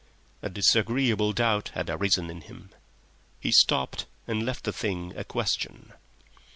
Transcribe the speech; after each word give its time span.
A 0.41 0.49
disagreeable 0.49 1.31
doubt 1.31 1.69
had 1.75 1.87
arisen 1.87 2.31
in 2.31 2.41
him. 2.41 2.71
He 3.39 3.51
stopped 3.51 4.07
and 4.25 4.43
left 4.43 4.63
the 4.63 4.73
thing 4.73 5.13
a 5.15 5.23
question. 5.23 5.93